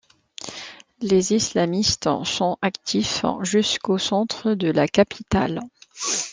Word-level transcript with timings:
Les 1.01 1.29
islamistes 1.31 2.09
sont 2.23 2.57
actifs 2.63 3.23
jusqu'au 3.43 3.99
centre 3.99 4.55
de 4.55 4.71
la 4.71 4.87
capitale. 4.87 5.59